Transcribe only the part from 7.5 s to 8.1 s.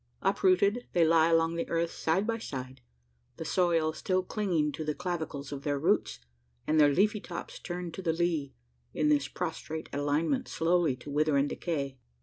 turned to